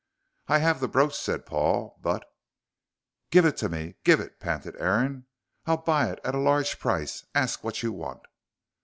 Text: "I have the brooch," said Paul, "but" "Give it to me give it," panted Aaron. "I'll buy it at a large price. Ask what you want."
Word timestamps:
"I 0.47 0.57
have 0.57 0.79
the 0.79 0.87
brooch," 0.87 1.13
said 1.15 1.45
Paul, 1.45 1.99
"but" 2.01 2.27
"Give 3.29 3.45
it 3.45 3.55
to 3.57 3.69
me 3.69 3.97
give 4.03 4.19
it," 4.19 4.39
panted 4.39 4.75
Aaron. 4.79 5.27
"I'll 5.67 5.77
buy 5.77 6.09
it 6.09 6.17
at 6.23 6.33
a 6.33 6.39
large 6.39 6.79
price. 6.79 7.23
Ask 7.35 7.63
what 7.63 7.83
you 7.83 7.91
want." 7.93 8.23